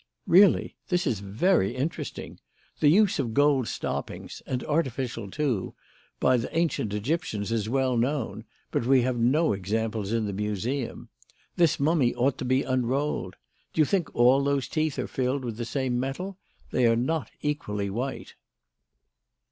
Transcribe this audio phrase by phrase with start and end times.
[0.25, 0.75] "Really!
[0.89, 2.39] This is very interesting.
[2.79, 5.75] The use of gold stoppings and artificial teeth, too
[6.19, 11.09] by the ancient Egyptians is well known, but we have no examples in the Museum.
[11.55, 13.35] This mummy ought to be unrolled.
[13.73, 16.39] Do you think all those teeth are filled with the same metal?
[16.71, 18.33] They are not equally white."